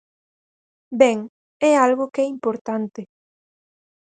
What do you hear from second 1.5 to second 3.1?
é algo que é importante.